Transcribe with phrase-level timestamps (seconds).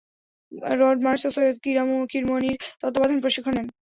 [0.79, 1.57] Rod Marsh ও সৈয়দ
[2.09, 3.67] কিরমাণী’র তত্ত্বাবধানে প্রশিক্ষণ নেন।